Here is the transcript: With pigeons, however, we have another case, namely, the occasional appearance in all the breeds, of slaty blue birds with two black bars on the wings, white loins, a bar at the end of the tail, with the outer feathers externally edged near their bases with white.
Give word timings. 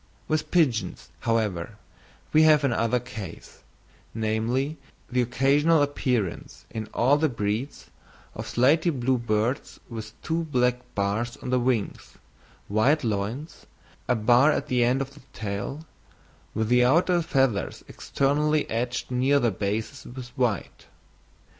With 0.27 0.49
pigeons, 0.49 1.09
however, 1.19 1.77
we 2.33 2.41
have 2.41 2.63
another 2.63 2.99
case, 2.99 3.59
namely, 4.15 4.77
the 5.11 5.21
occasional 5.21 5.83
appearance 5.83 6.65
in 6.71 6.87
all 6.91 7.17
the 7.17 7.29
breeds, 7.29 7.91
of 8.33 8.47
slaty 8.47 8.89
blue 8.89 9.19
birds 9.19 9.79
with 9.89 10.19
two 10.23 10.45
black 10.45 10.77
bars 10.95 11.37
on 11.37 11.51
the 11.51 11.59
wings, 11.59 12.13
white 12.67 13.03
loins, 13.03 13.67
a 14.07 14.15
bar 14.15 14.51
at 14.51 14.69
the 14.69 14.83
end 14.83 15.01
of 15.03 15.13
the 15.13 15.21
tail, 15.33 15.85
with 16.55 16.69
the 16.69 16.83
outer 16.83 17.21
feathers 17.21 17.83
externally 17.87 18.67
edged 18.71 19.11
near 19.11 19.39
their 19.39 19.51
bases 19.51 20.11
with 20.11 20.29
white. 20.29 20.87